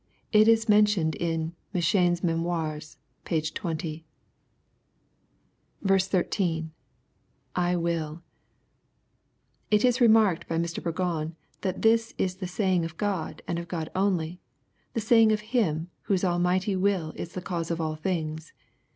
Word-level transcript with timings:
It 0.31 0.47
is 0.47 0.67
mentioned 0.67 1.13
in 1.13 1.53
'^M*Cheyne's 1.75 2.23
Memoirs," 2.23 2.97
p, 3.23 3.39
200. 3.39 4.01
13.— 5.85 6.71
[ItuiH] 7.55 8.21
It 9.69 9.85
is 9.85 10.01
remarked 10.01 10.47
by 10.47 10.57
Mr. 10.57 10.81
Burgon 10.81 11.35
that 11.61 11.83
this 11.83 12.15
"is 12.17 12.37
the 12.37 12.47
saying 12.47 12.83
of 12.83 12.97
God, 12.97 13.43
and 13.47 13.59
of 13.59 13.67
God 13.67 13.91
only,— 13.95 14.39
^the 14.95 15.01
saying 15.01 15.31
of 15.31 15.41
Him, 15.53 15.91
whose 16.09 16.25
almighty 16.25 16.75
will 16.75 17.11
is 17.15 17.33
the 17.33 17.39
cause 17.43 17.69
of 17.69 17.79
all 17.79 17.93
things. 17.95 18.53